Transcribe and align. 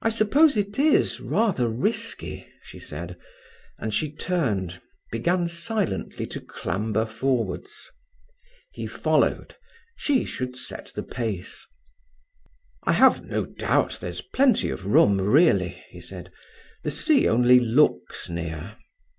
"I 0.00 0.08
suppose 0.08 0.56
it 0.56 0.78
is 0.78 1.20
rather 1.20 1.68
risky," 1.68 2.48
she 2.62 2.78
said; 2.78 3.18
and 3.78 3.92
she 3.92 4.10
turned, 4.10 4.80
began 5.12 5.48
silently 5.48 6.24
to 6.28 6.40
clamber 6.40 7.04
forwards. 7.04 7.90
He 8.72 8.86
followed; 8.86 9.54
she 9.96 10.24
should 10.24 10.56
set 10.56 10.92
the 10.94 11.02
pace. 11.02 11.66
"I 12.84 12.92
have 12.92 13.22
no 13.22 13.44
doubt 13.44 13.98
there's 14.00 14.22
plenty 14.22 14.70
of 14.70 14.86
room, 14.86 15.20
really," 15.20 15.84
he 15.90 16.00
said. 16.00 16.32
"The 16.82 16.90
sea 16.90 17.28
only 17.28 17.60
looks 17.60 18.30
near." 18.30 18.78